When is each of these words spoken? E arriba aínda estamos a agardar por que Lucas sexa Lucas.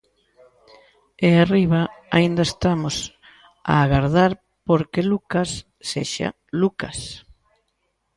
E 1.27 1.29
arriba 1.43 1.81
aínda 2.15 2.43
estamos 2.49 2.95
a 3.71 3.73
agardar 3.85 4.31
por 4.67 4.81
que 4.91 5.01
Lucas 5.11 5.49
sexa 5.91 6.29
Lucas. 6.61 6.97